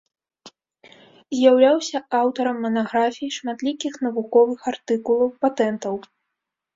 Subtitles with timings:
[1.37, 5.95] З'яўляўся аўтарам манаграфій, шматлікіх навуковых артыкулаў, патэнтаў.